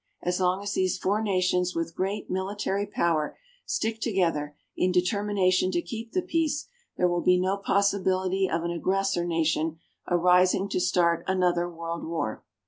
[0.23, 5.81] As long as these four nations with great military power stick together in determination to
[5.83, 9.77] keep the peace there will be no possibility of an aggressor nation
[10.09, 12.43] arising to start another world war.